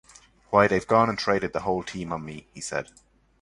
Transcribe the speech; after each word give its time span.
"Why, 0.49 0.65
they've 0.67 0.87
gone 0.87 1.09
and 1.09 1.19
traded 1.19 1.53
the 1.53 1.59
whole 1.59 1.83
team 1.83 2.11
on 2.11 2.25
me", 2.25 2.47
he 2.55 2.59
said. 2.59 2.89